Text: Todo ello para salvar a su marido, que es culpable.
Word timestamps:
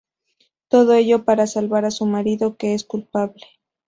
Todo 0.67 0.93
ello 0.93 1.25
para 1.25 1.45
salvar 1.45 1.85
a 1.85 1.91
su 1.91 2.07
marido, 2.07 2.57
que 2.57 2.73
es 2.73 2.83
culpable. 2.85 3.45